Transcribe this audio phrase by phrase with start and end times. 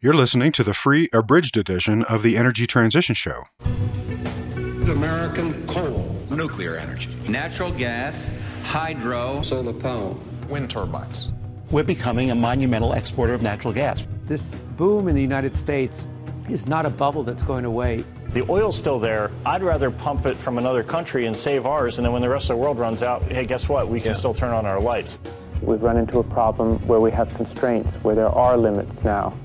[0.00, 3.46] You're listening to the free abridged edition of the Energy Transition Show.
[3.64, 8.32] American coal, nuclear energy, natural gas,
[8.62, 10.14] hydro, solar power,
[10.48, 11.32] wind turbines.
[11.72, 14.06] We're becoming a monumental exporter of natural gas.
[14.26, 14.42] This
[14.76, 16.04] boom in the United States
[16.48, 18.04] is not a bubble that's going away.
[18.28, 19.32] The oil's still there.
[19.44, 22.50] I'd rather pump it from another country and save ours, and then when the rest
[22.50, 23.88] of the world runs out, hey, guess what?
[23.88, 24.16] We can yeah.
[24.16, 25.18] still turn on our lights.
[25.60, 29.36] We've run into a problem where we have constraints, where there are limits now.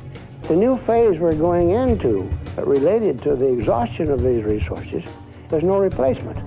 [0.44, 5.02] The new phase we're going into, uh, related to the exhaustion of these resources,
[5.48, 6.38] there's no replacement.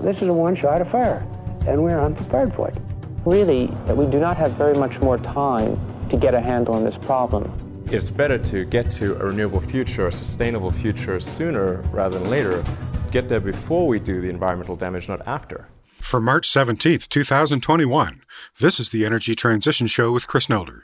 [0.00, 1.26] This is a one-shot affair,
[1.66, 2.78] and we're unprepared for it.
[3.24, 5.76] Really, uh, we do not have very much more time
[6.08, 7.52] to get a handle on this problem.
[7.90, 12.64] It's better to get to a renewable future, a sustainable future sooner rather than later.
[13.10, 15.66] Get there before we do the environmental damage, not after.
[16.00, 18.22] For March 17th, 2021,
[18.60, 20.82] this is the Energy Transition Show with Chris Nelder.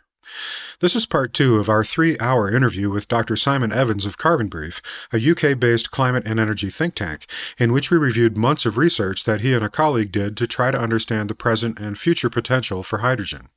[0.82, 3.36] This is part two of our three hour interview with Dr.
[3.36, 4.82] Simon Evans of Carbon Brief,
[5.12, 7.26] a UK based climate and energy think tank,
[7.56, 10.72] in which we reviewed months of research that he and a colleague did to try
[10.72, 13.48] to understand the present and future potential for hydrogen.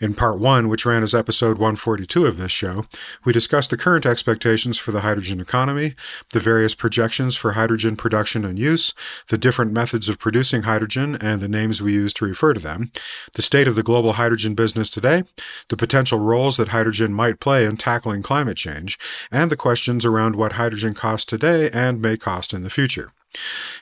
[0.00, 2.84] In part one, which ran as episode 142 of this show,
[3.24, 5.94] we discussed the current expectations for the hydrogen economy,
[6.32, 8.94] the various projections for hydrogen production and use,
[9.28, 12.90] the different methods of producing hydrogen and the names we use to refer to them,
[13.34, 15.22] the state of the global hydrogen business today,
[15.68, 16.18] the potential
[16.48, 18.98] roles that hydrogen might play in tackling climate change,
[19.30, 23.10] and the questions around what hydrogen costs today and may cost in the future.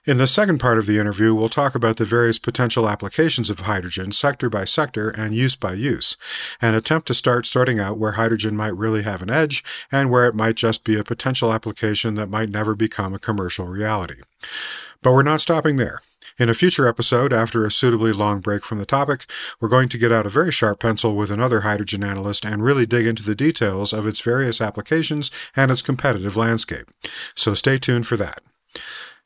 [0.04, 3.60] In the second part of the interview, we'll talk about the various potential applications of
[3.60, 6.16] hydrogen sector by sector and use by use,
[6.60, 10.26] and attempt to start sorting out where hydrogen might really have an edge and where
[10.26, 14.22] it might just be a potential application that might never become a commercial reality.
[15.02, 16.00] But we're not stopping there.
[16.38, 19.24] In a future episode, after a suitably long break from the topic,
[19.58, 22.84] we're going to get out a very sharp pencil with another hydrogen analyst and really
[22.84, 26.90] dig into the details of its various applications and its competitive landscape.
[27.34, 28.40] So stay tuned for that.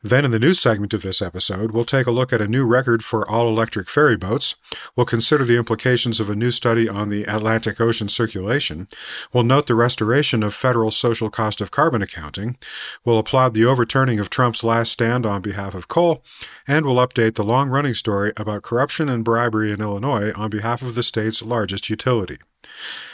[0.02, 2.66] Then, in the news segment of this episode, we'll take a look at a new
[2.66, 4.56] record for all electric ferry boats.
[4.96, 8.86] We'll consider the implications of a new study on the Atlantic Ocean circulation.
[9.32, 12.56] We'll note the restoration of federal social cost of carbon accounting.
[13.04, 16.24] We'll applaud the overturning of Trump's last stand on behalf of coal.
[16.66, 20.80] And we'll update the long running story about corruption and bribery in Illinois on behalf
[20.80, 22.38] of the state's largest utility.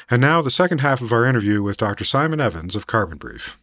[0.09, 2.05] And now, the second half of our interview with Dr.
[2.05, 3.59] Simon Evans of Carbon Brief.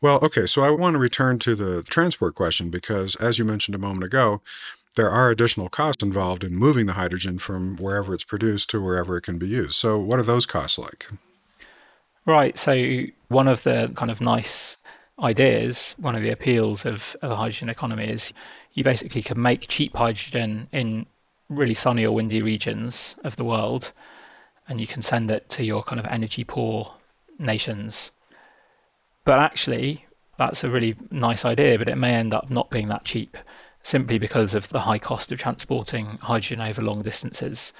[0.00, 3.74] Well, okay, so I want to return to the transport question because, as you mentioned
[3.74, 4.40] a moment ago,
[4.96, 9.16] there are additional costs involved in moving the hydrogen from wherever it's produced to wherever
[9.16, 9.74] it can be used.
[9.74, 11.08] So, what are those costs like?
[12.26, 12.58] Right.
[12.58, 14.76] So, one of the kind of nice
[15.22, 18.32] ideas, one of the appeals of, of a hydrogen economy is
[18.72, 21.06] you basically can make cheap hydrogen in
[21.48, 23.92] really sunny or windy regions of the world
[24.68, 26.94] and you can send it to your kind of energy poor
[27.38, 28.12] nations
[29.24, 30.06] but actually,
[30.38, 33.36] that's a really nice idea, but it may end up not being that cheap
[33.82, 37.72] simply because of the high cost of transporting hydrogen over long distances.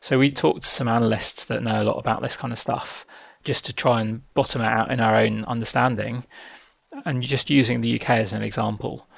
[0.00, 3.04] So we talked to some analysts that know a lot about this kind of stuff
[3.44, 6.24] just to try and bottom it out in our own understanding.
[7.04, 9.08] And just using the UK as an example,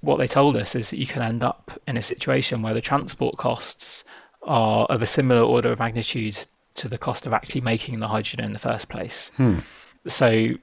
[0.00, 2.80] what they told us is that you can end up in a situation where the
[2.80, 4.04] transport costs
[4.42, 8.44] are of a similar order of magnitude to the cost of actually making the hydrogen
[8.44, 9.30] in the first place.
[9.36, 9.60] Hmm.
[10.06, 10.54] So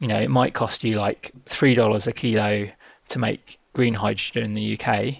[0.00, 2.68] you know, it might cost you like three dollars a kilo
[3.08, 5.16] to make green hydrogen in the UK,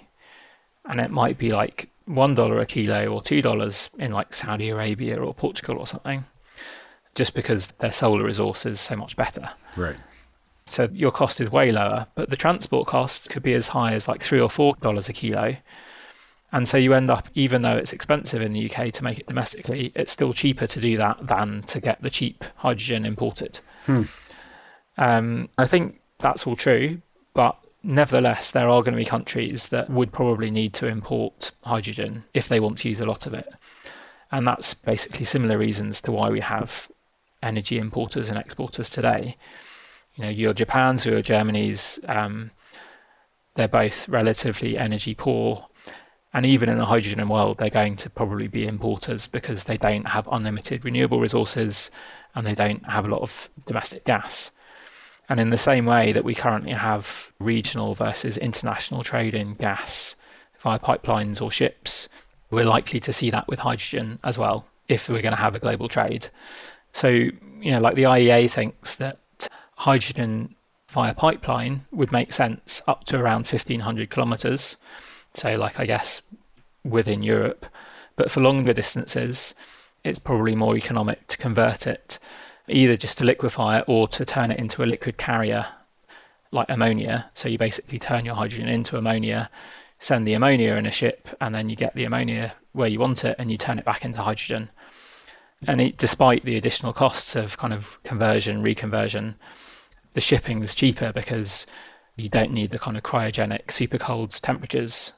[0.86, 4.70] and it might be like one dollar a kilo or two dollars in like Saudi
[4.70, 6.24] Arabia or Portugal or something,
[7.14, 9.50] just because their solar resource is so much better.
[9.76, 10.00] Right.
[10.66, 14.08] So your cost is way lower, but the transport cost could be as high as
[14.08, 15.56] like three or four dollars a kilo.
[16.52, 19.28] And so you end up, even though it's expensive in the UK to make it
[19.28, 23.60] domestically, it's still cheaper to do that than to get the cheap hydrogen imported.
[23.86, 24.04] Hmm.
[25.00, 27.00] Um, I think that's all true,
[27.32, 32.24] but nevertheless, there are going to be countries that would probably need to import hydrogen
[32.34, 33.48] if they want to use a lot of it.
[34.30, 36.88] And that's basically similar reasons to why we have
[37.42, 39.36] energy importers and exporters today.
[40.14, 42.50] You know, your Japan's your Germany's, um,
[43.54, 45.66] they're both relatively energy poor.
[46.34, 50.08] And even in a hydrogen world, they're going to probably be importers because they don't
[50.08, 51.90] have unlimited renewable resources
[52.34, 54.50] and they don't have a lot of domestic gas.
[55.30, 60.16] And in the same way that we currently have regional versus international trade in gas
[60.58, 62.08] via pipelines or ships,
[62.50, 65.60] we're likely to see that with hydrogen as well if we're going to have a
[65.60, 66.28] global trade.
[66.92, 69.18] So, you know, like the IEA thinks that
[69.76, 70.56] hydrogen
[70.88, 74.78] via pipeline would make sense up to around 1500 kilometers.
[75.32, 76.22] So, like, I guess
[76.82, 77.66] within Europe.
[78.16, 79.54] But for longer distances,
[80.02, 82.18] it's probably more economic to convert it
[82.72, 85.66] either just to liquefy it or to turn it into a liquid carrier
[86.52, 87.30] like ammonia.
[87.34, 89.50] So you basically turn your hydrogen into ammonia,
[89.98, 93.24] send the ammonia in a ship, and then you get the ammonia where you want
[93.24, 94.70] it and you turn it back into hydrogen.
[95.66, 99.34] And it, despite the additional costs of kind of conversion, reconversion,
[100.14, 101.66] the shipping is cheaper because
[102.16, 105.12] you don't need the kind of cryogenic super cold temperatures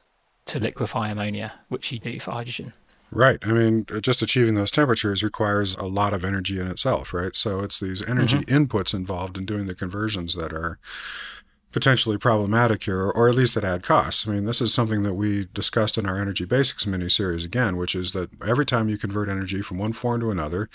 [0.46, 2.72] to liquefy ammonia, which you do for hydrogen.
[3.14, 3.38] Right.
[3.42, 7.36] I mean, just achieving those temperatures requires a lot of energy in itself, right?
[7.36, 8.64] So it's these energy mm-hmm.
[8.64, 10.78] inputs involved in doing the conversions that are
[11.72, 14.28] potentially problematic here, or at least that add costs.
[14.28, 17.76] I mean, this is something that we discussed in our Energy Basics mini series again,
[17.76, 20.68] which is that every time you convert energy from one form to another,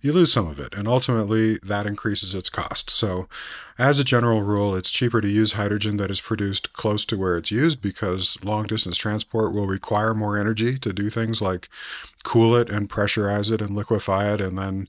[0.00, 2.88] you lose some of it, and ultimately that increases its cost.
[2.88, 3.28] So,
[3.76, 7.36] as a general rule, it's cheaper to use hydrogen that is produced close to where
[7.36, 11.68] it's used because long distance transport will require more energy to do things like
[12.22, 14.88] cool it and pressurize it and liquefy it and then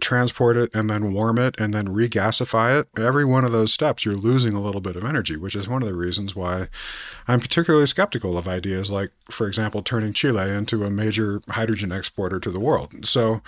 [0.00, 4.04] transport it and then warm it and then regasify it, every one of those steps,
[4.04, 6.68] you're losing a little bit of energy, which is one of the reasons why
[7.26, 12.38] I'm particularly skeptical of ideas like, for example, turning Chile into a major hydrogen exporter
[12.40, 13.06] to the world.
[13.06, 13.42] So,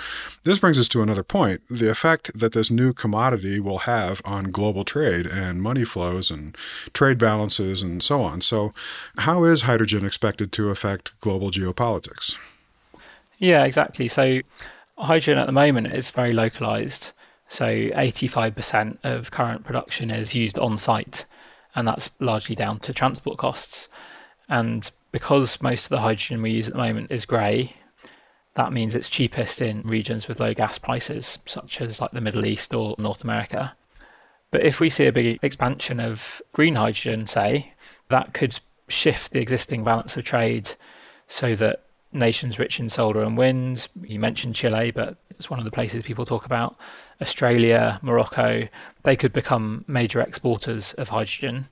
[0.45, 4.51] this brings us to another point the effect that this new commodity will have on
[4.51, 6.57] global trade and money flows and
[6.93, 8.41] trade balances and so on.
[8.43, 8.73] So,
[9.19, 12.37] how is hydrogen expected to affect global geopolitics?
[13.39, 14.07] Yeah, exactly.
[14.09, 14.41] So,
[15.01, 17.13] hydrogen at the moment is very localized.
[17.49, 21.25] So 85% of current production is used on site,
[21.75, 23.89] and that's largely down to transport costs.
[24.49, 27.75] And because most of the hydrogen we use at the moment is grey,
[28.55, 32.45] that means it's cheapest in regions with low gas prices, such as like the Middle
[32.45, 33.75] East or North America.
[34.51, 37.73] But if we see a big expansion of green hydrogen, say,
[38.09, 38.59] that could
[38.89, 40.73] shift the existing balance of trade
[41.29, 43.89] so that nations rich in solar and wind.
[44.03, 46.77] You mentioned Chile, but it's one of the places people talk about.
[47.21, 48.69] Australia, Morocco,
[49.05, 51.69] they could become major exporters of hydrogen.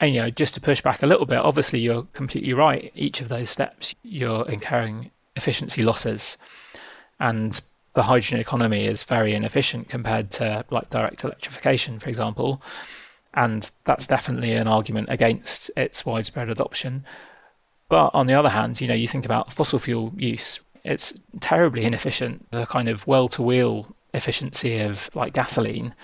[0.00, 2.90] And you know, just to push back a little bit, obviously you're completely right.
[2.94, 6.38] Each of those steps, you're incurring efficiency losses,
[7.20, 7.60] and
[7.94, 12.62] the hydrogen economy is very inefficient compared to like direct electrification, for example.
[13.34, 17.04] And that's definitely an argument against its widespread adoption.
[17.92, 21.84] But on the other hand, you know, you think about fossil fuel use, it's terribly
[21.84, 22.50] inefficient.
[22.50, 25.94] The kind of well to wheel efficiency of like gasoline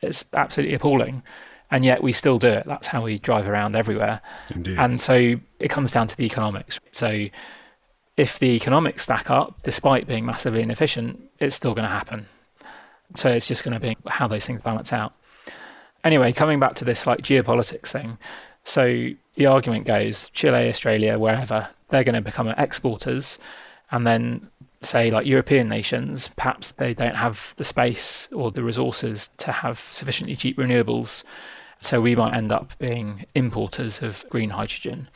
[0.00, 1.22] is absolutely appalling.
[1.70, 2.64] And yet we still do it.
[2.66, 4.20] That's how we drive around everywhere.
[4.52, 4.76] Indeed.
[4.76, 6.80] And so it comes down to the economics.
[6.90, 7.26] So
[8.16, 12.26] if the economics stack up, despite being massively inefficient, it's still going to happen.
[13.14, 15.12] So it's just going to be how those things balance out.
[16.02, 18.18] Anyway, coming back to this like geopolitics thing.
[18.64, 23.38] So the argument goes Chile, Australia, wherever, they're going to become exporters.
[23.90, 24.48] And then,
[24.80, 29.78] say, like European nations, perhaps they don't have the space or the resources to have
[29.78, 31.24] sufficiently cheap renewables.
[31.80, 35.08] So we might end up being importers of green hydrogen.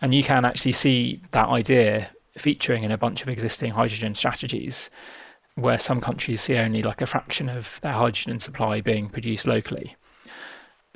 [0.00, 4.90] And you can actually see that idea featuring in a bunch of existing hydrogen strategies
[5.54, 9.96] where some countries see only like a fraction of their hydrogen supply being produced locally.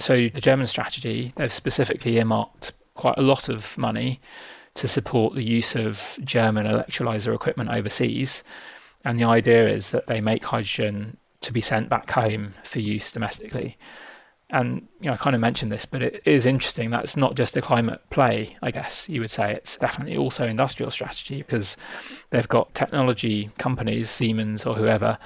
[0.00, 4.20] So the German strategy, they've specifically earmarked quite a lot of money
[4.75, 8.43] to support the use of German electrolyzer equipment overseas.
[9.05, 13.11] And the idea is that they make hydrogen to be sent back home for use
[13.11, 13.76] domestically.
[14.51, 16.91] And you know, I kind of mentioned this, but it is interesting.
[16.91, 19.53] That's not just a climate play, I guess you would say.
[19.53, 21.77] It's definitely also industrial strategy because
[22.31, 25.19] they've got technology companies, Siemens or whoever,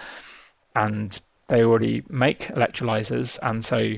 [0.76, 3.94] and they already make electrolyzers, and so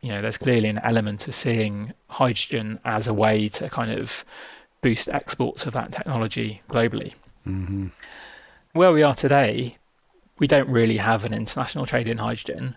[0.00, 4.24] you know, there's clearly an element of seeing hydrogen as a way to kind of
[4.80, 7.14] boost exports of that technology globally.
[7.46, 7.88] Mm-hmm.
[8.72, 9.76] Where we are today,
[10.38, 12.76] we don't really have an international trade in hydrogen,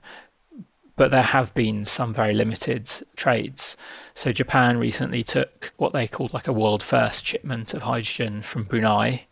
[0.95, 3.77] but there have been some very limited trades.
[4.13, 8.63] So Japan recently took what they called like a world first shipment of hydrogen from
[8.65, 9.25] Brunei.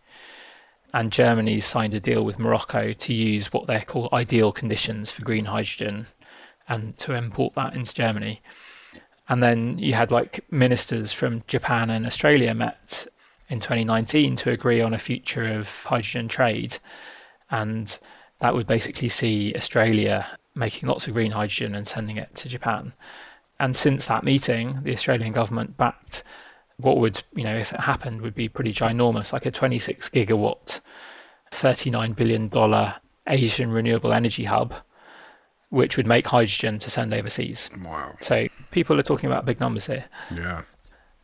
[0.93, 5.23] And Germany signed a deal with Morocco to use what they call ideal conditions for
[5.23, 6.07] green hydrogen
[6.71, 8.41] and to import that into Germany.
[9.27, 13.07] And then you had like ministers from Japan and Australia met
[13.49, 16.77] in 2019 to agree on a future of hydrogen trade.
[17.49, 17.99] And
[18.39, 20.25] that would basically see Australia
[20.55, 22.93] making lots of green hydrogen and sending it to Japan.
[23.59, 26.23] And since that meeting, the Australian government backed
[26.77, 30.79] what would, you know, if it happened, would be pretty ginormous, like a 26 gigawatt,
[31.51, 32.93] $39 billion
[33.27, 34.73] Asian renewable energy hub
[35.71, 37.69] which would make hydrogen to send overseas.
[37.83, 38.13] Wow.
[38.19, 40.05] So people are talking about big numbers here.
[40.29, 40.61] Yeah.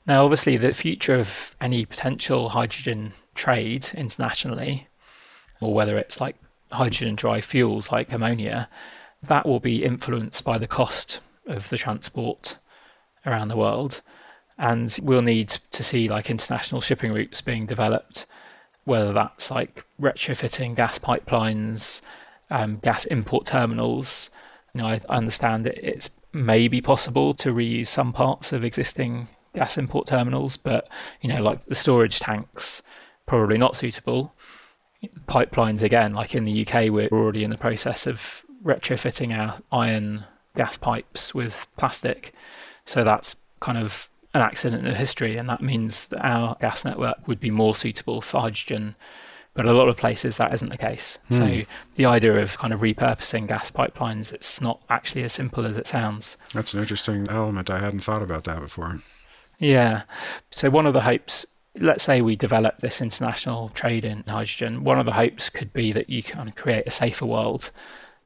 [0.07, 4.87] Now, obviously, the future of any potential hydrogen trade internationally,
[5.59, 6.37] or whether it's like
[6.71, 8.69] hydrogen derived fuels like ammonia,
[9.21, 12.57] that will be influenced by the cost of the transport
[13.25, 14.01] around the world.
[14.57, 18.25] And we'll need to see like international shipping routes being developed,
[18.85, 22.01] whether that's like retrofitting gas pipelines,
[22.49, 24.29] um, gas import terminals.
[24.77, 29.75] You know, I understand that it's maybe possible to reuse some parts of existing gas
[29.75, 30.87] import terminals, but
[31.19, 32.83] you know, like the storage tanks,
[33.25, 34.35] probably not suitable.
[35.27, 40.25] Pipelines again, like in the UK, we're already in the process of retrofitting our iron
[40.55, 42.35] gas pipes with plastic.
[42.85, 47.27] So that's kind of an accident of history, and that means that our gas network
[47.27, 48.95] would be more suitable for hydrogen.
[49.57, 51.19] But a lot of places that isn't the case.
[51.27, 51.35] Hmm.
[51.35, 51.61] So
[51.95, 55.87] the idea of kind of repurposing gas pipelines, it's not actually as simple as it
[55.87, 56.37] sounds.
[56.53, 57.69] That's an interesting element.
[57.69, 58.99] I hadn't thought about that before.
[59.59, 60.03] Yeah.
[60.51, 61.45] So one of the hopes
[61.79, 65.91] let's say we develop this international trade in hydrogen, one of the hopes could be
[65.91, 67.69] that you can create a safer world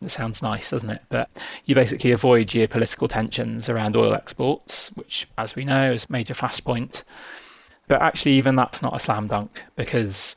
[0.01, 1.01] it sounds nice, doesn't it?
[1.09, 1.29] But
[1.65, 6.33] you basically avoid geopolitical tensions around oil exports, which, as we know, is a major
[6.33, 7.03] flashpoint.
[7.87, 10.35] But actually, even that's not a slam dunk because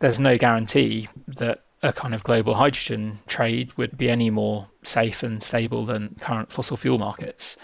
[0.00, 5.22] there's no guarantee that a kind of global hydrogen trade would be any more safe
[5.22, 7.56] and stable than current fossil fuel markets.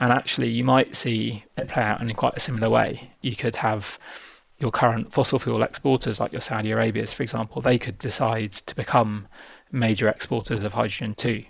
[0.00, 3.12] And actually, you might see it play out in quite a similar way.
[3.20, 3.98] You could have
[4.58, 8.74] your current fossil fuel exporters, like your Saudi Arabias, for example, they could decide to
[8.74, 9.28] become
[9.72, 11.44] major exporters of hydrogen too.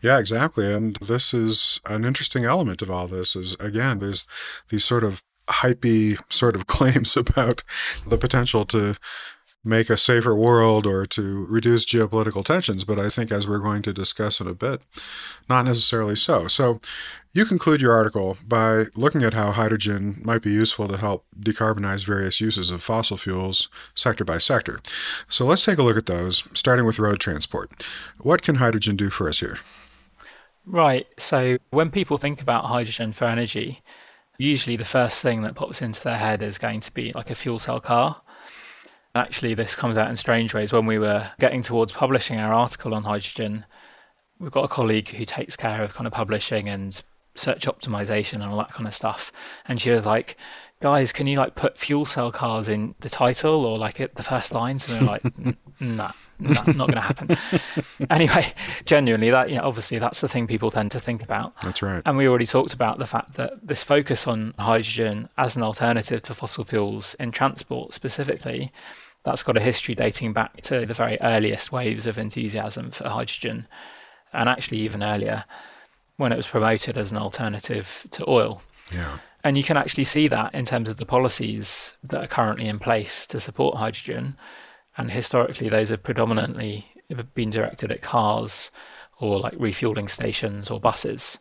[0.00, 0.72] Yeah, exactly.
[0.72, 4.26] And this is an interesting element of all this is again, there's
[4.68, 7.62] these sort of hypey sort of claims about
[8.06, 8.96] the potential to
[9.64, 13.82] make a safer world or to reduce geopolitical tensions, but I think as we're going
[13.82, 14.86] to discuss in a bit,
[15.48, 16.46] not necessarily so.
[16.48, 16.80] So
[17.32, 22.06] you conclude your article by looking at how hydrogen might be useful to help decarbonize
[22.06, 24.80] various uses of fossil fuels sector by sector.
[25.28, 27.86] So let's take a look at those, starting with road transport.
[28.20, 29.58] What can hydrogen do for us here?
[30.64, 31.06] Right.
[31.18, 33.82] So when people think about hydrogen for energy,
[34.38, 37.34] usually the first thing that pops into their head is going to be like a
[37.34, 38.22] fuel cell car.
[39.14, 40.72] Actually, this comes out in strange ways.
[40.72, 43.66] When we were getting towards publishing our article on hydrogen,
[44.38, 47.02] we've got a colleague who takes care of kind of publishing and
[47.34, 49.32] search optimization and all that kind of stuff.
[49.66, 50.36] And she was like,
[50.80, 54.22] guys, can you like put fuel cell cars in the title or like at the
[54.22, 54.88] first lines?
[54.88, 55.22] And we are like,
[55.80, 57.36] nah, nah, not going to happen.
[58.10, 58.52] anyway,
[58.84, 61.58] genuinely, that, you know, obviously that's the thing people tend to think about.
[61.60, 62.02] That's right.
[62.04, 66.22] And we already talked about the fact that this focus on hydrogen as an alternative
[66.22, 68.72] to fossil fuels in transport specifically,
[69.24, 73.66] that's got a history dating back to the very earliest waves of enthusiasm for hydrogen
[74.32, 75.44] and actually even earlier
[76.16, 78.62] when it was promoted as an alternative to oil.
[78.92, 79.18] Yeah.
[79.44, 82.78] And you can actually see that in terms of the policies that are currently in
[82.78, 84.36] place to support hydrogen.
[84.98, 86.86] And historically, those have predominantly
[87.34, 88.70] been directed at cars
[89.18, 91.38] or like refueling stations or buses.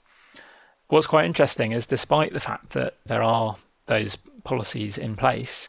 [0.88, 5.68] What's quite interesting is despite the fact that there are those policies in place,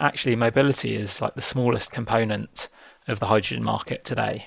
[0.00, 2.68] actually mobility is like the smallest component
[3.06, 4.46] of the hydrogen market today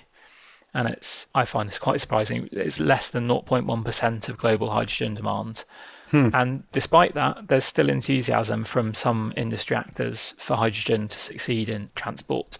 [0.73, 2.47] and it's I find this quite surprising.
[2.51, 5.63] It's less than 0.1% of global hydrogen demand.
[6.11, 6.29] Hmm.
[6.33, 11.89] And despite that, there's still enthusiasm from some industry actors for hydrogen to succeed in
[11.95, 12.59] transport.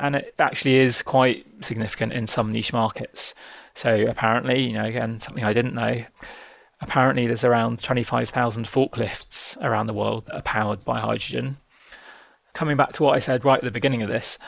[0.00, 3.34] And it actually is quite significant in some niche markets.
[3.74, 6.04] So apparently, you know, again, something I didn't know,
[6.80, 11.58] apparently there's around 25,000 forklifts around the world that are powered by hydrogen.
[12.54, 14.38] Coming back to what I said right at the beginning of this,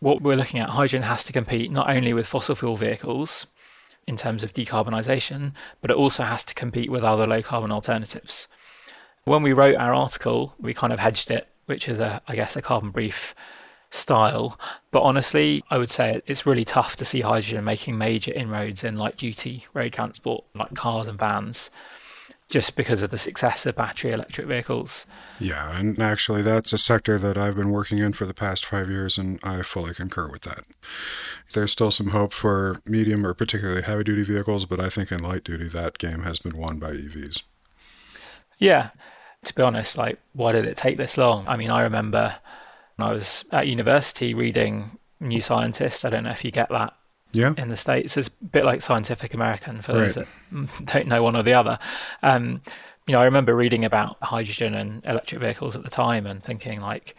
[0.00, 3.46] what we're looking at, hydrogen has to compete not only with fossil fuel vehicles
[4.06, 8.48] in terms of decarbonisation, but it also has to compete with other low carbon alternatives.
[9.24, 12.56] When we wrote our article, we kind of hedged it, which is a, I guess,
[12.56, 13.34] a carbon brief
[13.94, 14.58] style.
[14.90, 18.96] But honestly, I would say it's really tough to see hydrogen making major inroads in
[18.96, 21.70] light duty road transport, like cars and vans
[22.50, 25.06] just because of the success of battery electric vehicles.
[25.40, 28.90] Yeah, and actually, that's a sector that I've been working in for the past five
[28.90, 30.60] years, and I fully concur with that.
[31.54, 35.22] There's still some hope for medium or particularly heavy duty vehicles, but I think in
[35.22, 37.42] light duty, that game has been won by EVs.
[38.58, 38.90] Yeah,
[39.44, 41.48] to be honest, like, why did it take this long?
[41.48, 42.36] I mean, I remember
[42.98, 46.04] I was at university reading New Scientist.
[46.04, 46.94] I don't know if you get that
[47.32, 47.54] yeah.
[47.58, 48.16] in the States.
[48.16, 50.26] It's a bit like Scientific American for those that
[50.84, 51.78] don't know one or the other.
[52.22, 52.62] Um,
[53.06, 56.80] you know, I remember reading about hydrogen and electric vehicles at the time and thinking
[56.80, 57.16] like,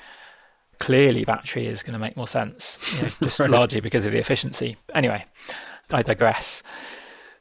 [0.79, 3.49] clearly battery is going to make more sense, you know, just right.
[3.49, 4.77] largely because of the efficiency.
[4.93, 5.23] Anyway,
[5.91, 6.63] I digress.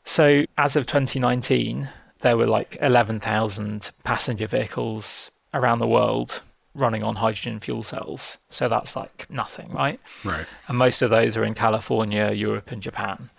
[0.05, 1.89] So as of 2019,
[2.21, 6.43] there were like 11,000 passenger vehicles around the world
[6.75, 8.39] running on hydrogen fuel cells.
[8.51, 10.01] So that's like nothing, right?
[10.25, 10.47] Right.
[10.69, 13.31] And most of those are in California, Europe, and Japan.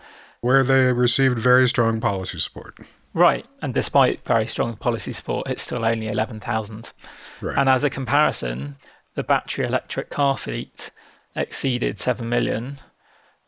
[0.41, 2.75] Where they received very strong policy support.
[3.13, 3.45] Right.
[3.61, 6.91] And despite very strong policy support, it's still only 11,000.
[7.41, 7.57] Right.
[7.57, 8.77] And as a comparison,
[9.15, 10.91] the battery electric car fleet
[11.35, 12.79] exceeded 7 million.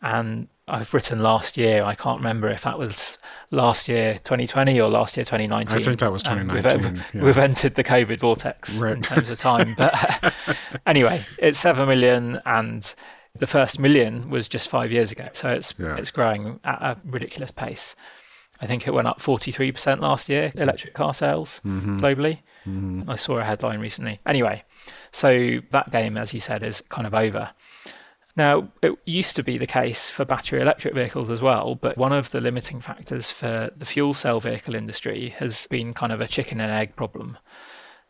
[0.02, 3.18] And I've written last year, I can't remember if that was
[3.52, 5.76] last year 2020 or last year 2019.
[5.76, 6.94] I think that was Um, 2019.
[6.94, 7.24] we've, yeah.
[7.24, 8.96] we've entered the COVID vortex Right.
[8.98, 9.74] in terms of time.
[9.78, 10.34] But
[10.86, 12.94] anyway, it's 7 million and
[13.36, 15.30] the first million was just five years ago.
[15.34, 15.96] So it's, Yeah.
[15.96, 17.96] it's growing at a ridiculous pace.
[18.60, 22.00] I think it went up 43% last year, electric car sales Mm-hmm.
[22.04, 22.40] globally.
[23.08, 24.20] I saw a headline recently.
[24.26, 24.66] Anyway,
[25.14, 27.52] so that game, as you said, is kind of over.
[28.38, 32.14] Now, it used to be the case for battery electric vehicles as well, but one
[32.14, 36.28] of the limiting factors for the fuel cell vehicle industry has been kind of a
[36.28, 37.40] chicken and egg problem.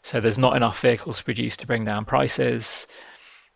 [0.03, 2.87] So there's not enough vehicles produced to bring down prices,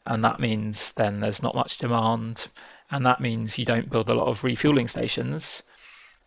[0.06, 2.48] and that means then there's not much demand,
[2.90, 5.64] and that means you don't build a lot of refueling stations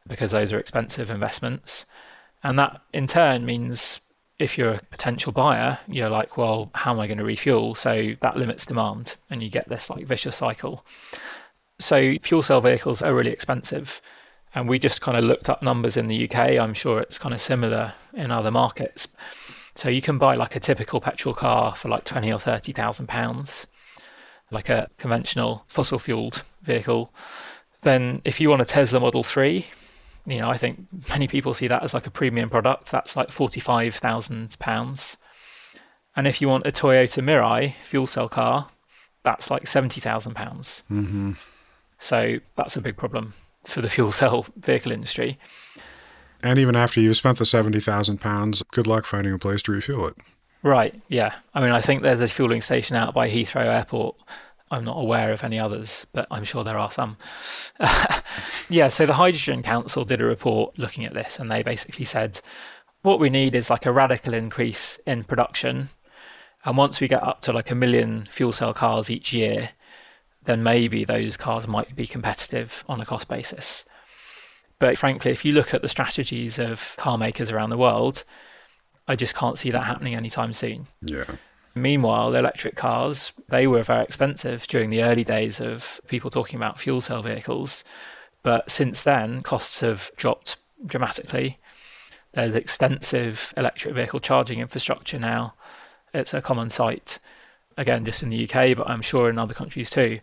[0.07, 1.87] because those are expensive investments.
[2.43, 3.99] And that in turn means
[4.39, 7.75] if you're a potential buyer, you're like, well, how am I going to refuel?
[7.75, 10.85] So that limits demand and you get this like vicious cycle.
[11.79, 14.01] So fuel cell vehicles are really expensive.
[14.55, 16.37] And we just kind of looked up numbers in the UK.
[16.61, 19.09] I'm sure it's kind of similar in other markets.
[19.75, 23.09] So you can buy like a typical petrol car for like twenty or thirty thousand
[23.09, 23.67] pounds,
[24.53, 27.13] like a conventional fossil fueled vehicle.
[27.83, 29.67] Then if you want a Tesla Model 3,
[30.27, 32.91] you know, I think many people see that as like a premium product.
[32.91, 35.17] That's like forty-five thousand pounds.
[36.17, 38.69] And if you want a Toyota Mirai fuel cell car,
[39.23, 40.85] that's like seventy thousand pounds.
[40.91, 41.33] Mm-hmm.
[41.99, 45.39] So that's a big problem for the fuel cell vehicle industry.
[46.43, 50.09] And even after you've spent the 70,000 pounds, good luck finding a place to refuel
[50.09, 50.17] it.
[50.63, 51.01] Right.
[51.09, 51.35] Yeah.
[51.55, 54.17] I mean, I think there's a fueling station out by Heathrow Airport.
[54.75, 57.17] I'm not aware of any others, but I'm sure there are some.
[58.69, 58.89] yeah.
[58.89, 62.41] So the Hydrogen Council did a report looking at this, and they basically said
[63.03, 65.91] what we need is like a radical increase in production.
[66.65, 69.71] And once we get up to like a million fuel cell cars each year,
[70.45, 73.85] then maybe those cars might be competitive on a cost basis.
[74.79, 78.25] But frankly, if you look at the strategies of car makers around the world,
[79.07, 80.87] I just can't see that happening anytime soon.
[81.03, 81.25] Yeah.
[81.75, 86.79] Meanwhile, electric cars, they were very expensive during the early days of people talking about
[86.79, 87.83] fuel cell vehicles.
[88.43, 90.57] But since then, costs have dropped
[90.87, 91.59] dramatically.
[92.33, 95.55] There's extensive electric vehicle charging infrastructure now.
[96.13, 97.19] It's a common sight,
[97.77, 100.21] again, just in the UK, but I'm sure in other countries too.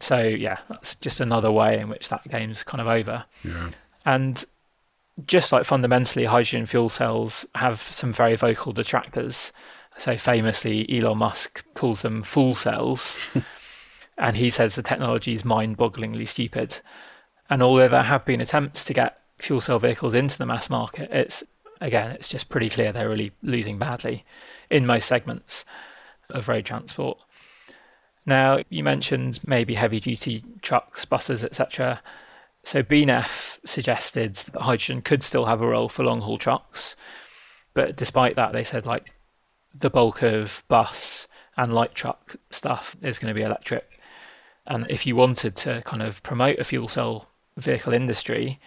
[0.00, 3.26] So, yeah, that's just another way in which that game's kind of over.
[3.44, 3.70] Yeah.
[4.04, 4.44] And
[5.26, 9.52] just like fundamentally, hydrogen fuel cells have some very vocal detractors.
[9.98, 13.30] So famously, Elon Musk calls them fool cells,
[14.18, 16.80] and he says the technology is mind-bogglingly stupid.
[17.48, 21.10] And although there have been attempts to get fuel cell vehicles into the mass market,
[21.12, 21.44] it's
[21.80, 24.24] again, it's just pretty clear they're really losing badly
[24.70, 25.64] in most segments
[26.30, 27.18] of road transport.
[28.26, 32.00] Now, you mentioned maybe heavy-duty trucks, buses, etc.
[32.62, 36.96] So BNEF suggested that hydrogen could still have a role for long haul trucks,
[37.74, 39.12] but despite that, they said like
[39.74, 44.00] the bulk of bus and light truck stuff is going to be electric.
[44.66, 48.60] And if you wanted to kind of promote a fuel cell vehicle industry,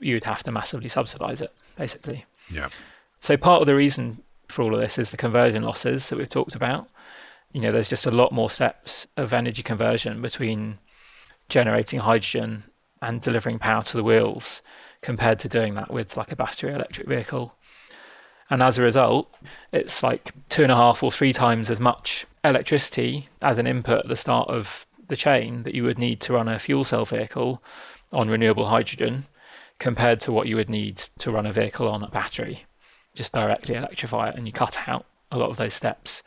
[0.00, 2.24] you would have to massively subsidize it, basically.
[2.50, 2.68] Yeah.
[3.20, 6.28] So part of the reason for all of this is the conversion losses that we've
[6.28, 6.88] talked about.
[7.52, 10.78] You know, there's just a lot more steps of energy conversion between
[11.48, 12.64] generating hydrogen
[13.00, 14.62] and delivering power to the wheels
[15.00, 17.54] compared to doing that with like a battery electric vehicle.
[18.50, 19.32] And as a result,
[19.72, 24.00] it's like two and a half or three times as much electricity as an input
[24.00, 27.04] at the start of the chain that you would need to run a fuel cell
[27.04, 27.62] vehicle
[28.12, 29.26] on renewable hydrogen
[29.78, 32.64] compared to what you would need to run a vehicle on a battery.
[33.14, 36.22] Just directly electrify it and you cut out a lot of those steps.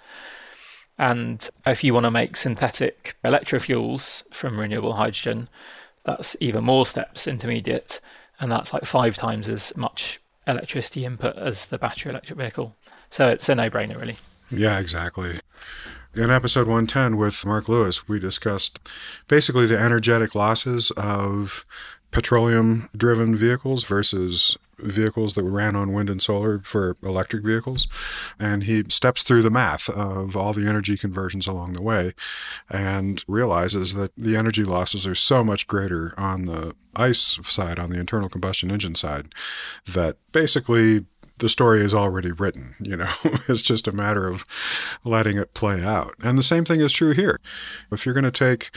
[0.97, 5.49] And if you want to make synthetic electrofuels from renewable hydrogen,
[6.03, 7.99] that's even more steps intermediate,
[8.39, 12.75] and that's like five times as much electricity input as the battery electric vehicle.
[13.09, 14.17] So it's a no brainer, really.
[14.49, 15.39] Yeah, exactly.
[16.13, 18.79] In episode 110 with Mark Lewis, we discussed
[19.27, 21.65] basically the energetic losses of
[22.11, 27.87] petroleum driven vehicles versus vehicles that ran on wind and solar for electric vehicles.
[28.39, 32.13] And he steps through the math of all the energy conversions along the way
[32.69, 37.89] and realizes that the energy losses are so much greater on the ICE side, on
[37.89, 39.33] the internal combustion engine side,
[39.85, 41.05] that basically
[41.39, 43.11] the story is already written, you know.
[43.23, 44.45] it's just a matter of
[45.03, 46.15] letting it play out.
[46.23, 47.39] And the same thing is true here.
[47.91, 48.71] If you're going to take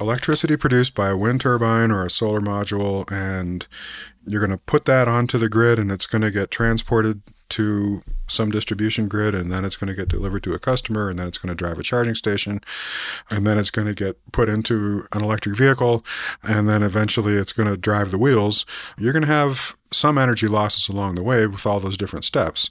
[0.00, 3.66] electricity produced by a wind turbine or a solar module and
[4.28, 8.02] you're going to put that onto the grid and it's going to get transported to
[8.30, 11.26] some distribution grid and then it's going to get delivered to a customer and then
[11.26, 12.60] it's going to drive a charging station
[13.30, 16.04] and then it's going to get put into an electric vehicle
[16.48, 18.66] and then eventually it's going to drive the wheels.
[18.98, 22.70] You're going to have some energy losses along the way with all those different steps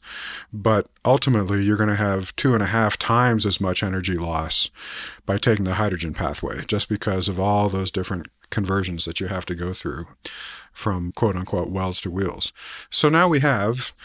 [0.54, 4.70] but ultimately you're going to have two and a half times as much energy loss
[5.26, 9.48] by taking the hydrogen pathway just because of all those different conversions that you have
[9.48, 10.06] to go through
[10.78, 12.54] from quote unquote wells to wheels.
[12.92, 13.96] So now we have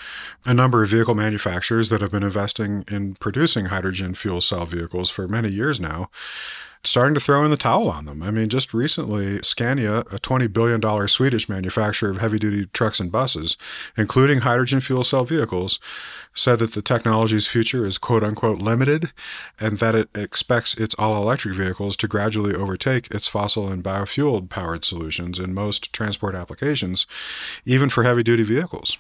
[0.47, 5.11] a number of vehicle manufacturers that have been investing in producing hydrogen fuel cell vehicles
[5.11, 6.09] for many years now
[6.85, 8.23] starting to throw in the towel on them.
[8.23, 13.12] I mean, just recently, Scania, a $20 billion Swedish manufacturer of heavy duty trucks and
[13.12, 13.57] buses,
[13.97, 15.79] including hydrogen fuel cell vehicles,
[16.35, 19.12] said that the technology's future is quote unquote limited
[19.61, 24.49] and that it expects its all electric vehicles to gradually overtake its fossil and biofuel
[24.49, 27.07] powered solutions in most transport applications,
[27.64, 28.99] even for heavy duty vehicles.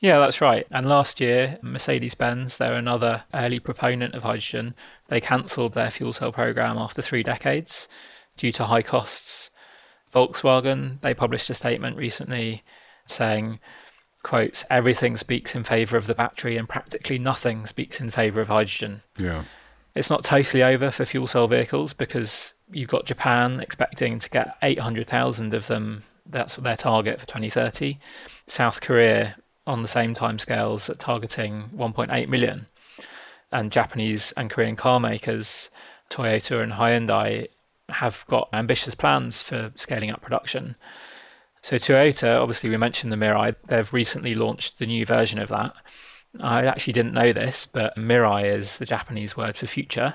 [0.00, 0.66] Yeah, that's right.
[0.70, 4.74] And last year, Mercedes Benz, they're another early proponent of hydrogen,
[5.08, 7.86] they cancelled their fuel cell program after three decades
[8.36, 9.50] due to high costs.
[10.12, 12.64] Volkswagen, they published a statement recently
[13.06, 13.60] saying,
[14.22, 18.48] quotes, everything speaks in favour of the battery and practically nothing speaks in favour of
[18.48, 19.02] hydrogen.
[19.18, 19.44] Yeah.
[19.94, 24.56] It's not totally over for fuel cell vehicles because you've got Japan expecting to get
[24.62, 26.04] 800,000 of them.
[26.24, 27.98] That's their target for 2030.
[28.46, 29.36] South Korea
[29.70, 32.66] on the same timescales at targeting 1.8 million.
[33.52, 35.70] And Japanese and Korean car makers,
[36.10, 37.48] Toyota and Hyundai,
[37.88, 40.76] have got ambitious plans for scaling up production.
[41.62, 45.74] So Toyota, obviously we mentioned the Mirai, they've recently launched the new version of that.
[46.38, 50.14] I actually didn't know this, but Mirai is the Japanese word for future.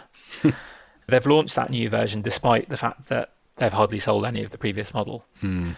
[1.07, 4.57] they've launched that new version despite the fact that they've hardly sold any of the
[4.57, 5.25] previous model.
[5.41, 5.71] Hmm.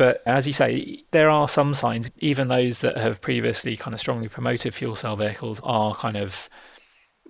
[0.00, 4.00] But as you say, there are some signs, even those that have previously kind of
[4.00, 6.48] strongly promoted fuel cell vehicles are kind of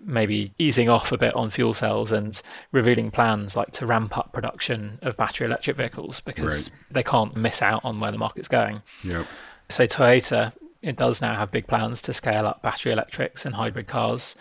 [0.05, 4.33] maybe easing off a bit on fuel cells and revealing plans like to ramp up
[4.33, 6.81] production of battery electric vehicles because right.
[6.93, 8.83] they can't miss out on where the market's going.
[9.03, 9.27] Yep.
[9.69, 13.89] So Toyota, it does now have big plans to scale up battery electrics and hybrid
[13.89, 14.37] cars.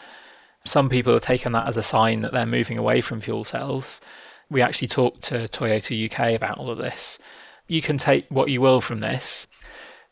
[0.65, 4.01] Some people have taken that as a sign that they're moving away from fuel cells.
[4.51, 7.17] We actually talked to Toyota UK about all of this
[7.69, 9.47] you can take what you will from this.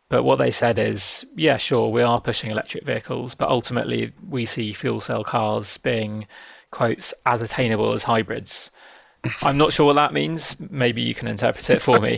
[0.10, 4.46] But what they said is, yeah, sure, we are pushing electric vehicles, but ultimately we
[4.46, 6.28] see fuel cell cars being,
[6.72, 8.72] quotes, as attainable as hybrids.
[9.42, 10.56] I'm not sure what that means.
[10.60, 12.18] Maybe you can interpret it for me.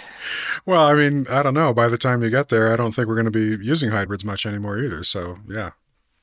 [0.66, 1.74] well, I mean, I don't know.
[1.74, 4.24] By the time you get there, I don't think we're going to be using hybrids
[4.24, 5.02] much anymore either.
[5.02, 5.70] So, yeah,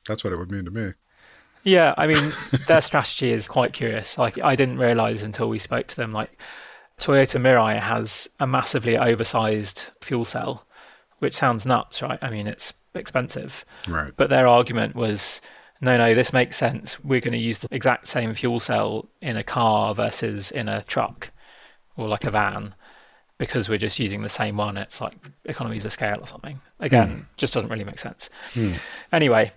[0.06, 0.92] that's what it would mean to me.
[1.64, 2.32] Yeah, I mean,
[2.68, 4.16] their strategy is quite curious.
[4.16, 6.38] Like, I didn't realize until we spoke to them, like,
[6.98, 10.66] Toyota Mirai has a massively oversized fuel cell,
[11.18, 12.18] which sounds nuts, right?
[12.22, 13.64] I mean, it's expensive.
[13.88, 14.12] Right.
[14.16, 15.40] But their argument was
[15.80, 17.02] no, no, this makes sense.
[17.04, 20.82] We're going to use the exact same fuel cell in a car versus in a
[20.82, 21.30] truck
[21.96, 22.74] or like a van
[23.38, 24.76] because we're just using the same one.
[24.76, 26.60] It's like economies of scale or something.
[26.80, 27.26] Again, mm.
[27.36, 28.30] just doesn't really make sense.
[28.54, 28.78] Mm.
[29.12, 29.52] Anyway,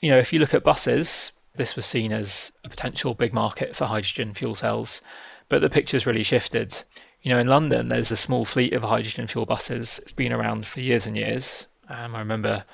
[0.00, 3.76] you know, if you look at buses, this was seen as a potential big market
[3.76, 5.02] for hydrogen fuel cells.
[5.48, 6.82] But the picture's really shifted.
[7.22, 9.98] You know, in London, there's a small fleet of hydrogen fuel buses.
[10.02, 11.66] It's been around for years and years.
[11.88, 12.64] Um, I remember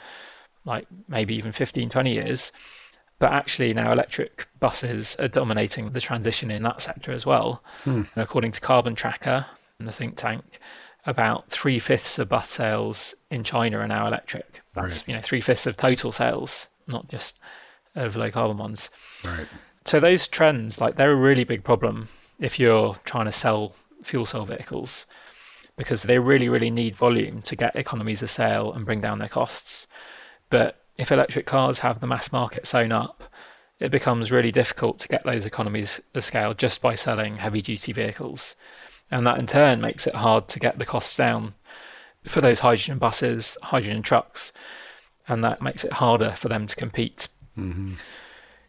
[0.65, 2.53] like maybe even 15, 20 years.
[3.19, 7.63] But actually, now electric buses are dominating the transition in that sector as well.
[7.85, 8.03] Hmm.
[8.17, 9.47] according to Carbon Tracker
[9.79, 10.59] and the think tank,
[11.07, 14.63] about three fifths of bus sales in China are now electric.
[14.75, 15.09] That's right.
[15.09, 17.41] you know three fifths of total sales, not just
[17.95, 18.91] of low carbon ones.
[19.25, 19.47] Right.
[19.85, 22.09] So those trends, like they're a really big problem
[22.39, 25.07] if you're trying to sell fuel cell vehicles
[25.77, 29.29] because they really, really need volume to get economies of scale and bring down their
[29.29, 29.87] costs.
[30.51, 33.25] But if electric cars have the mass market sewn up,
[33.81, 37.93] it becomes really difficult to get those economies of scale just by selling heavy duty
[37.93, 38.55] vehicles.
[39.11, 41.55] And that in turn makes it hard to get the costs down
[42.25, 44.53] for those hydrogen buses, hydrogen trucks,
[45.27, 47.29] and that makes it harder for them to compete.
[47.59, 47.95] Mm-hmm.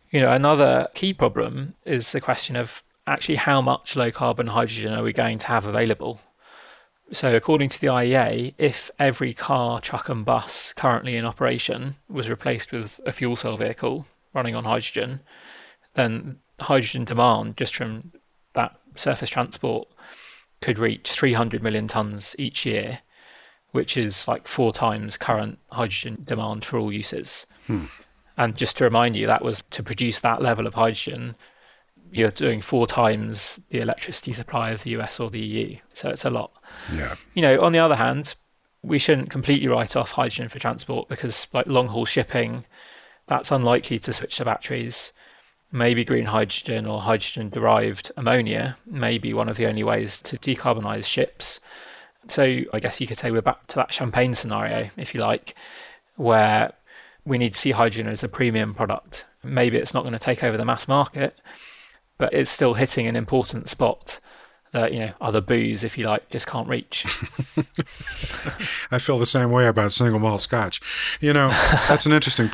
[0.10, 4.94] You know, another key problem is the question of actually how much low carbon hydrogen
[4.94, 6.20] are we going to have available?
[7.12, 12.30] So, according to the IEA, if every car, truck, and bus currently in operation was
[12.30, 15.20] replaced with a fuel cell vehicle running on hydrogen,
[15.94, 18.12] then hydrogen demand just from
[18.54, 19.88] that surface transport
[20.62, 23.00] could reach 300 million tonnes each year,
[23.72, 27.46] which is like four times current hydrogen demand for all uses.
[27.68, 27.86] Hmm.
[28.38, 31.36] And just to remind you, that was to produce that level of hydrogen,
[32.16, 35.78] you're doing four times the electricity supply of the US or the EU.
[35.94, 36.52] So it's a lot.
[36.94, 37.16] Yeah.
[37.34, 38.36] You know, on the other hand,
[38.82, 42.66] we shouldn't completely write off hydrogen for transport because, like long haul shipping,
[43.28, 45.12] that's unlikely to switch to batteries.
[45.72, 50.38] Maybe green hydrogen or hydrogen derived ammonia may be one of the only ways to
[50.38, 51.60] decarbonize ships.
[52.28, 55.56] So I guess you could say we're back to that champagne scenario, if you like,
[56.16, 56.74] where
[57.26, 59.26] we need to see hydrogen as a premium product.
[59.44, 61.36] Maybe it's not going to take over the mass market,
[62.18, 64.20] but it's still hitting an important spot
[64.76, 67.06] that you know other booze, if you like, just can't reach.
[68.92, 70.82] I feel the same way about single malt scotch.
[71.22, 71.50] You know,
[71.88, 72.50] that's an interesting.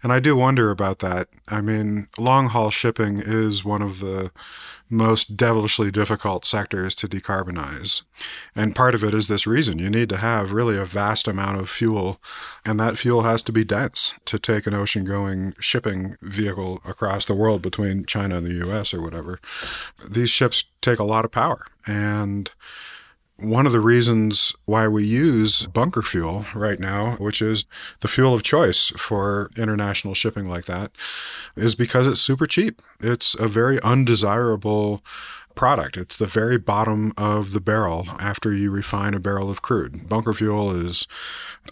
[0.00, 1.26] And I do wonder about that.
[1.48, 4.30] I mean, long haul shipping is one of the
[4.90, 8.02] most devilishly difficult sectors to decarbonize.
[8.54, 9.78] And part of it is this reason.
[9.78, 12.20] You need to have really a vast amount of fuel,
[12.64, 17.24] and that fuel has to be dense to take an ocean going shipping vehicle across
[17.24, 19.38] the world between China and the US or whatever.
[20.08, 21.58] These ships take a lot of power.
[21.86, 22.50] And
[23.40, 27.66] one of the reasons why we use bunker fuel right now, which is
[28.00, 30.90] the fuel of choice for international shipping like that,
[31.56, 32.82] is because it's super cheap.
[33.00, 35.02] It's a very undesirable
[35.58, 35.96] product.
[35.96, 40.08] It's the very bottom of the barrel after you refine a barrel of crude.
[40.08, 41.08] Bunker fuel is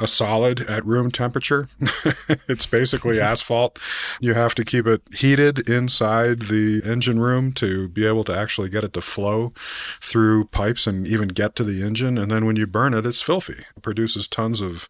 [0.01, 1.69] a solid at room temperature.
[2.49, 3.79] it's basically asphalt.
[4.21, 8.71] You have to keep it heated inside the engine room to be able to actually
[8.71, 9.53] get it to flow
[10.01, 12.19] through pipes and even get to the engine.
[12.19, 13.63] And then when you burn it, it's filthy.
[13.77, 14.89] It produces tons of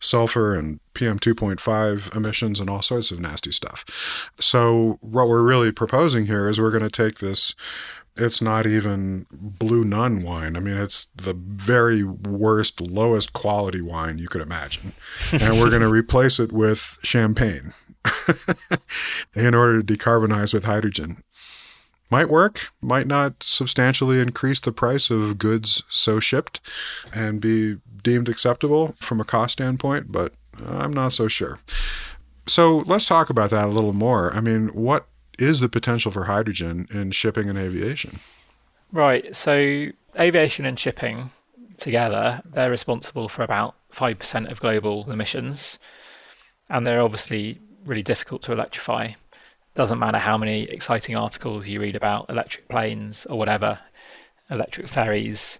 [0.00, 3.86] sulfur and PM 2.5 emissions and all sorts of nasty stuff.
[4.38, 7.54] So, what we're really proposing here is we're going to take this
[8.16, 10.56] it's not even blue nun wine.
[10.56, 14.92] I mean, it's the very worst, lowest quality wine you could imagine.
[15.32, 17.72] And we're going to replace it with champagne
[19.34, 21.22] in order to decarbonize with hydrogen.
[22.10, 26.60] Might work, might not substantially increase the price of goods so shipped
[27.12, 30.34] and be deemed acceptable from a cost standpoint, but
[30.68, 31.58] I'm not so sure.
[32.46, 34.32] So let's talk about that a little more.
[34.32, 35.06] I mean, what
[35.38, 38.18] is the potential for hydrogen in shipping and aviation?
[38.92, 39.34] Right.
[39.34, 41.30] So, aviation and shipping
[41.76, 45.78] together, they're responsible for about 5% of global emissions.
[46.68, 49.12] And they're obviously really difficult to electrify.
[49.74, 53.80] Doesn't matter how many exciting articles you read about electric planes or whatever,
[54.48, 55.58] electric ferries,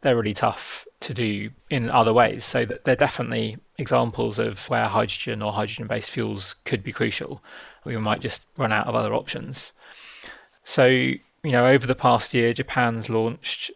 [0.00, 2.44] they're really tough to do in other ways.
[2.44, 7.42] So that they're definitely examples of where hydrogen or hydrogen based fuels could be crucial.
[7.84, 9.72] We might just run out of other options.
[10.64, 13.70] So, you know, over the past year, Japan's launched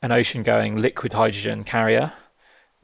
[0.00, 2.12] an ocean going liquid hydrogen carrier.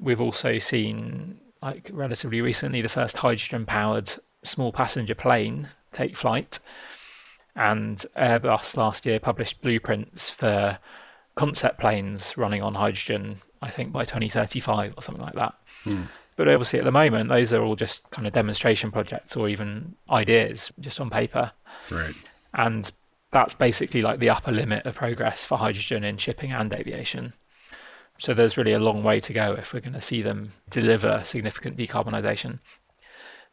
[0.01, 4.13] We've also seen, like relatively recently, the first hydrogen powered
[4.43, 6.59] small passenger plane take flight.
[7.55, 10.79] And Airbus last year published blueprints for
[11.35, 15.55] concept planes running on hydrogen, I think by 2035 or something like that.
[15.85, 16.03] Hmm.
[16.37, 19.95] But obviously, at the moment, those are all just kind of demonstration projects or even
[20.11, 21.53] ideas just on paper.
[21.91, 22.15] Right.
[22.55, 22.91] And
[23.31, 27.35] that's basically like the upper limit of progress for hydrogen in shipping and aviation.
[28.19, 31.23] So there's really a long way to go if we're going to see them deliver
[31.25, 32.61] significant decarbonisation.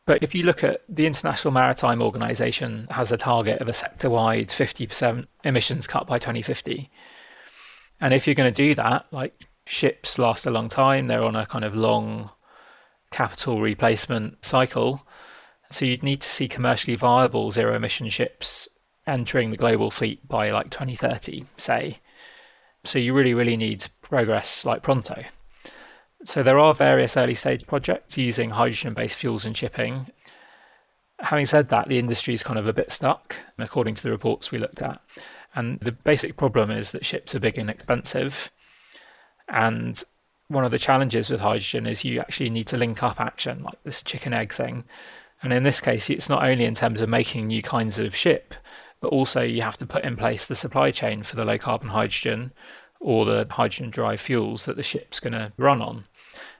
[0.05, 4.49] But if you look at the International Maritime Organization has a target of a sector-wide
[4.49, 6.89] 50% emissions cut by 2050.
[8.01, 11.35] And if you're going to do that, like ships last a long time, they're on
[11.35, 12.31] a kind of long
[13.11, 15.05] capital replacement cycle.
[15.69, 18.67] So you'd need to see commercially viable zero emission ships
[19.07, 21.99] entering the global fleet by like 2030, say.
[22.83, 25.23] So you really, really need progress like pronto.
[26.23, 30.07] So there are various early stage projects using hydrogen based fuels in shipping.
[31.19, 34.51] Having said that, the industry is kind of a bit stuck, according to the reports
[34.51, 34.99] we looked at.
[35.53, 38.51] And the basic problem is that ships are big and expensive.
[39.49, 40.01] And
[40.47, 43.83] one of the challenges with hydrogen is you actually need to link up action, like
[43.83, 44.83] this chicken egg thing.
[45.41, 48.53] And in this case, it's not only in terms of making new kinds of ship,
[49.01, 51.89] but also you have to put in place the supply chain for the low carbon
[51.89, 52.53] hydrogen
[52.99, 56.05] or the hydrogen derived fuels that the ship's going to run on.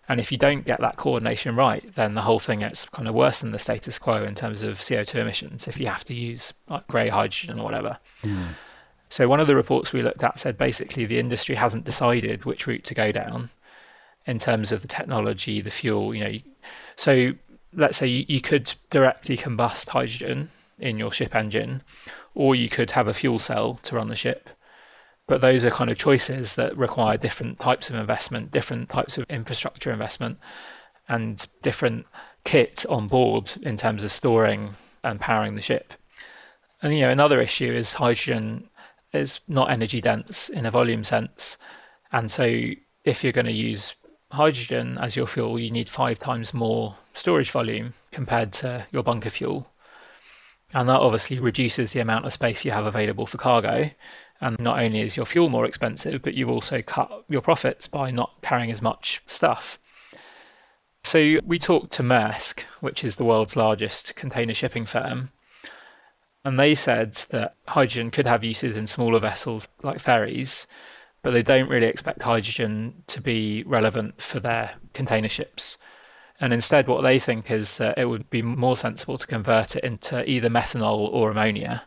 [0.10, 3.14] And if you don't get that coordination right, then the whole thing gets kind of
[3.14, 6.54] worse than the status quo in terms of CO2 emissions if you have to use
[6.68, 8.00] like grey hydrogen or whatever.
[8.24, 8.48] Mm.
[9.12, 12.66] So, one of the reports we looked at said basically the industry hasn't decided which
[12.66, 13.50] route to go down
[14.26, 16.16] in terms of the technology, the fuel.
[16.16, 16.38] You know,
[16.96, 17.34] so
[17.74, 21.84] let's say you, you could directly combust hydrogen in your ship engine,
[22.36, 24.50] or you could have a fuel cell to run the ship.
[25.28, 29.26] But those are kind of choices that require different types of investment, different types of
[29.30, 30.40] infrastructure investment,
[31.10, 32.06] and different
[32.46, 35.96] kit on board in terms of storing and powering the ship.
[36.82, 38.70] And you know, another issue is hydrogen
[39.14, 41.58] is not energy dense in a volume sense.
[42.12, 42.44] And so
[43.04, 43.96] if you're going to use
[44.32, 49.30] hydrogen as your fuel, you need five times more storage volume compared to your bunker
[49.30, 49.68] fuel.
[50.74, 53.92] And that obviously reduces the amount of space you have available for cargo.
[54.40, 58.10] And not only is your fuel more expensive, but you've also cut your profits by
[58.10, 59.78] not carrying as much stuff.
[61.04, 65.32] So we talked to Maersk, which is the world's largest container shipping firm,
[66.44, 70.68] and they said that hydrogen could have uses in smaller vessels like ferries,
[71.22, 75.78] but they don't really expect hydrogen to be relevant for their container ships.
[76.40, 79.84] And instead, what they think is that it would be more sensible to convert it
[79.84, 81.84] into either methanol or ammonia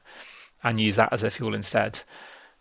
[0.63, 2.03] and use that as a fuel instead.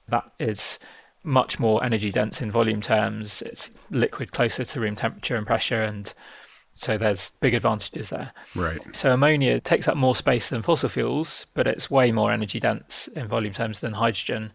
[0.07, 0.79] That is
[1.23, 3.43] much more energy dense in volume terms.
[3.43, 6.11] It's liquid closer to room temperature and pressure, and
[6.75, 8.31] so there's big advantages there.
[8.55, 8.81] Right.
[8.93, 13.07] So ammonia takes up more space than fossil fuels, but it's way more energy dense
[13.09, 14.51] in volume terms than hydrogen,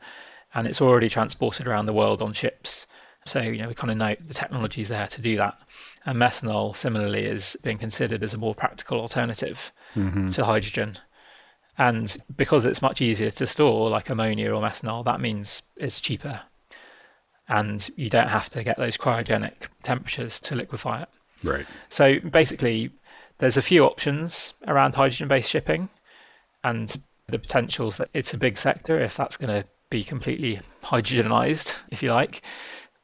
[0.55, 2.87] and it's already transported around the world on ships.
[3.27, 5.59] So you know we kind of know the technology is there to do that.
[6.05, 10.31] And methanol similarly is being considered as a more practical alternative mm-hmm.
[10.31, 10.99] to hydrogen.
[11.77, 16.41] And because it's much easier to store, like ammonia or methanol, that means it's cheaper.
[17.49, 21.09] And you don't have to get those cryogenic temperatures to liquefy it.
[21.45, 21.67] Right.
[21.89, 22.91] So basically,
[23.39, 25.89] there's a few options around hydrogen based shipping,
[26.65, 26.97] and
[27.29, 32.03] the potentials that it's a big sector if that's going to be completely hydrogenized, if
[32.03, 32.43] you like.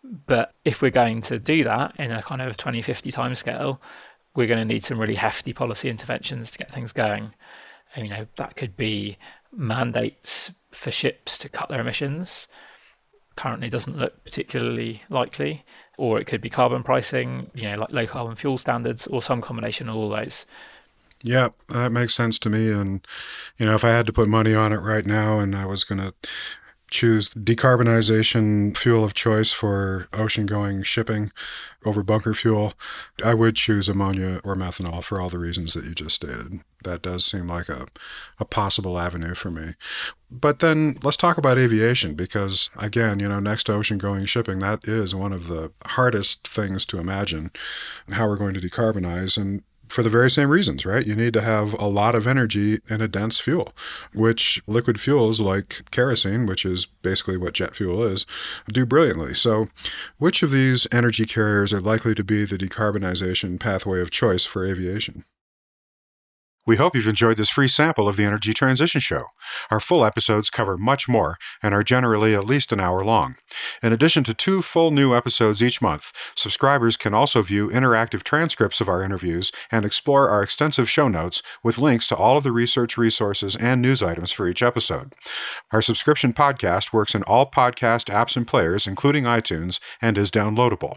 [0.02, 3.78] But if we're going to do that in a kind of 2050 timescale,
[4.34, 7.32] we're going to need some really hefty policy interventions to get things going.
[7.94, 9.16] And, you know, that could be
[9.52, 12.48] mandates for ships to cut their emissions.
[13.36, 15.64] Currently doesn't look particularly likely
[15.96, 19.40] or it could be carbon pricing, you know, like low carbon fuel standards, or some
[19.40, 20.46] combination of all those.
[21.22, 22.70] Yeah, that makes sense to me.
[22.70, 23.06] And,
[23.56, 25.82] you know, if I had to put money on it right now and I was
[25.82, 26.12] going to
[26.94, 31.32] choose decarbonization fuel of choice for ocean going shipping
[31.84, 32.74] over bunker fuel,
[33.24, 36.60] I would choose ammonia or methanol for all the reasons that you just stated.
[36.84, 37.86] That does seem like a,
[38.38, 39.74] a possible avenue for me.
[40.30, 44.60] But then let's talk about aviation because, again, you know, next to ocean going shipping,
[44.60, 47.50] that is one of the hardest things to imagine
[48.12, 49.36] how we're going to decarbonize.
[49.36, 49.62] And
[49.94, 51.06] for the very same reasons, right?
[51.06, 53.72] You need to have a lot of energy in a dense fuel,
[54.12, 58.26] which liquid fuels like kerosene, which is basically what jet fuel is,
[58.66, 59.34] do brilliantly.
[59.34, 59.68] So,
[60.18, 64.64] which of these energy carriers are likely to be the decarbonization pathway of choice for
[64.64, 65.24] aviation?
[66.66, 69.24] We hope you've enjoyed this free sample of the Energy Transition Show.
[69.70, 73.34] Our full episodes cover much more and are generally at least an hour long.
[73.82, 78.80] In addition to two full new episodes each month, subscribers can also view interactive transcripts
[78.80, 82.52] of our interviews and explore our extensive show notes with links to all of the
[82.52, 85.12] research resources and news items for each episode.
[85.70, 90.96] Our subscription podcast works in all podcast apps and players, including iTunes, and is downloadable.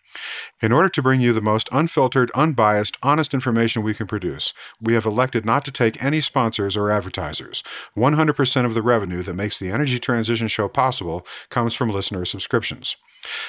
[0.61, 4.93] In order to bring you the most unfiltered, unbiased, honest information we can produce, we
[4.93, 7.63] have elected not to take any sponsors or advertisers.
[7.95, 12.95] 100% of the revenue that makes the Energy Transition Show possible comes from listener subscriptions.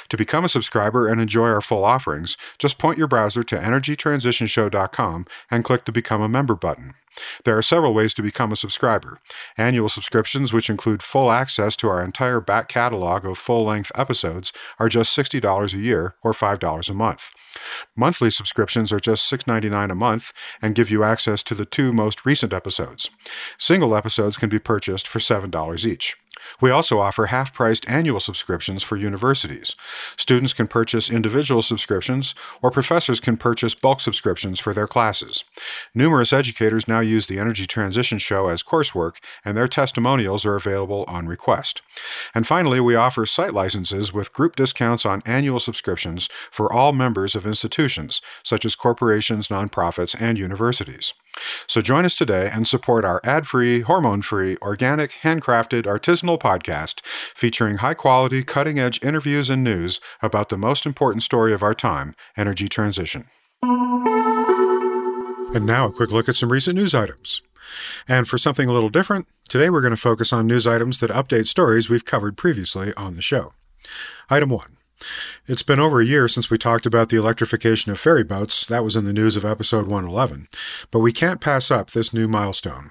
[0.09, 5.27] To become a subscriber and enjoy our full offerings, just point your browser to energytransitionshow.com
[5.51, 6.94] and click the Become a Member button.
[7.44, 9.18] There are several ways to become a subscriber.
[9.57, 14.53] Annual subscriptions, which include full access to our entire back catalog of full length episodes,
[14.79, 17.31] are just $60 a year or $5 a month.
[17.96, 22.25] Monthly subscriptions are just $6.99 a month and give you access to the two most
[22.25, 23.11] recent episodes.
[23.59, 26.16] Single episodes can be purchased for $7 each.
[26.61, 29.74] We also offer half priced annual subscriptions for universities.
[30.16, 35.44] Students can purchase individual subscriptions, or professors can purchase bulk subscriptions for their classes.
[35.94, 41.05] Numerous educators now use the Energy Transition Show as coursework, and their testimonials are available
[41.09, 41.83] on request.
[42.35, 47.34] And finally, we offer site licenses with group discounts on annual subscriptions for all members
[47.34, 51.14] of institutions, such as corporations, nonprofits, and universities.
[51.66, 57.01] So join us today and support our ad free, hormone free, organic, handcrafted, artisanal podcast
[57.05, 61.74] featuring high quality, cutting edge interviews and news about the most important story of our
[61.74, 63.26] time energy transition.
[65.55, 67.43] And now a quick look at some recent news items.
[68.09, 71.11] And for something a little different, today we're going to focus on news items that
[71.11, 73.53] update stories we've covered previously on the show.
[74.30, 74.76] Item 1
[75.46, 78.64] It's been over a year since we talked about the electrification of ferry boats.
[78.66, 80.48] That was in the news of episode 111.
[80.90, 82.90] But we can't pass up this new milestone.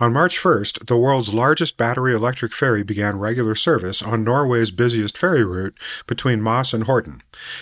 [0.00, 5.18] On March 1st, the world's largest battery electric ferry began regular service on Norway's busiest
[5.18, 7.20] ferry route between Moss and Horten.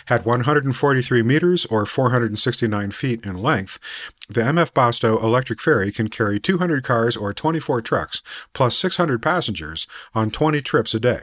[0.08, 3.78] At 143 meters or 469 feet in length,
[4.28, 8.22] the MF Basto electric ferry can carry 200 cars or 24 trucks,
[8.52, 11.20] plus 600 passengers, on 20 trips a day.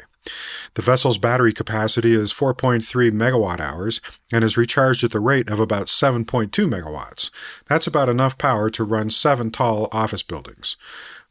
[0.76, 4.02] The vessel's battery capacity is 4.3 megawatt hours
[4.32, 7.30] and is recharged at the rate of about 7.2 megawatts.
[7.68, 10.78] That's about enough power to run seven tall office buildings,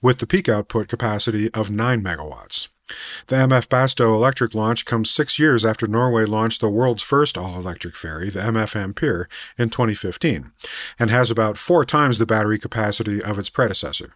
[0.01, 2.69] with the peak output capacity of 9 megawatts.
[3.29, 7.57] The MF Basto electric launch comes six years after Norway launched the world's first all
[7.57, 10.53] electric ferry, the MF Ampere, in 2015,
[10.99, 14.15] and has about four times the battery capacity of its predecessor.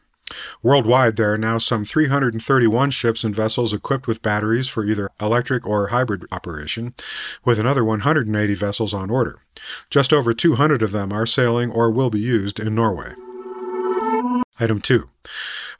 [0.62, 5.66] Worldwide, there are now some 331 ships and vessels equipped with batteries for either electric
[5.66, 6.94] or hybrid operation,
[7.44, 9.38] with another 180 vessels on order.
[9.90, 13.12] Just over 200 of them are sailing or will be used in Norway.
[14.58, 15.06] Item 2.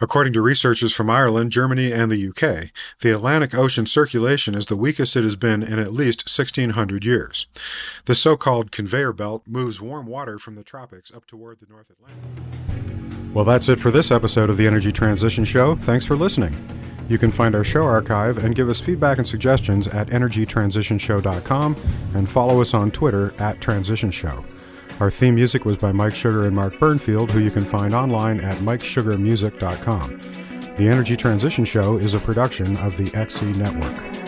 [0.01, 2.71] According to researchers from Ireland, Germany, and the UK,
[3.01, 7.47] the Atlantic Ocean circulation is the weakest it has been in at least 1600 years.
[8.05, 11.91] The so called conveyor belt moves warm water from the tropics up toward the North
[11.91, 12.66] Atlantic.
[13.37, 15.77] Well, that's it for this episode of the Energy Transition Show.
[15.77, 16.57] Thanks for listening.
[17.07, 21.77] You can find our show archive and give us feedback and suggestions at energytransitionshow.com
[22.15, 24.43] and follow us on Twitter at Transition Show.
[25.01, 28.41] Our theme music was by Mike Sugar and Mark Burnfield, who you can find online
[28.41, 30.19] at mikesugarmusic.com.
[30.79, 34.26] The Energy Transition Show is a production of the XE Network.